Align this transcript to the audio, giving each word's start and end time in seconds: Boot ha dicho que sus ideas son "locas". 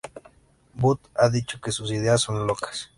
Boot 0.73 0.99
ha 1.13 1.29
dicho 1.29 1.61
que 1.61 1.71
sus 1.71 1.91
ideas 1.91 2.21
son 2.21 2.47
"locas". 2.47 2.89